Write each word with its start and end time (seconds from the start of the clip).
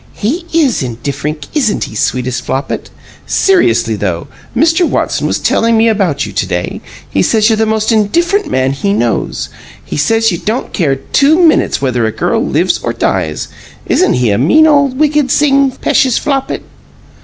"He 0.15 0.47
IS 0.51 0.81
indifferink, 0.81 1.43
isn't 1.53 1.83
he, 1.83 1.93
sweetest 1.93 2.43
Flopit? 2.43 2.89
Seriously, 3.27 3.95
though, 3.95 4.25
Mr. 4.57 4.83
Watson 4.83 5.27
was 5.27 5.37
telling 5.37 5.77
me 5.77 5.87
about 5.87 6.25
you 6.25 6.33
to 6.33 6.47
day. 6.47 6.81
He 7.07 7.21
says 7.21 7.49
you're 7.51 7.55
the 7.55 7.67
most 7.67 7.91
indifferent 7.91 8.49
man 8.49 8.71
he 8.73 8.93
knows. 8.93 9.49
He 9.85 9.97
says 9.97 10.31
you 10.31 10.39
don't 10.39 10.73
care 10.73 10.95
two 10.95 11.39
minutes 11.45 11.83
whether 11.83 12.07
a 12.07 12.11
girl 12.11 12.43
lives 12.43 12.79
or 12.79 12.93
dies. 12.93 13.49
Isn't 13.85 14.13
he 14.13 14.31
a 14.31 14.39
mean 14.39 14.65
ole 14.65 14.87
wicked 14.87 15.29
sing, 15.29 15.69
p'eshus 15.69 16.17
Flopit!" 16.17 16.63